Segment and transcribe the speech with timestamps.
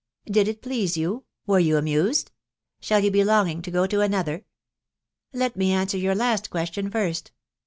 [0.25, 1.25] Did it please you*....
[1.45, 2.31] Were you aamsed?—...
[2.81, 4.45] ..«a4H you be longing to 30 to another?"
[5.41, 7.29] Let me answer your last question ftrtt